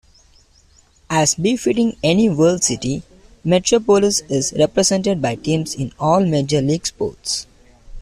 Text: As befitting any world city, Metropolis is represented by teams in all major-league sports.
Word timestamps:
As 1.11 1.35
befitting 1.35 1.95
any 2.03 2.27
world 2.27 2.63
city, 2.63 3.03
Metropolis 3.43 4.21
is 4.21 4.51
represented 4.57 5.21
by 5.21 5.35
teams 5.35 5.75
in 5.75 5.93
all 5.99 6.25
major-league 6.25 6.87
sports. 6.87 7.45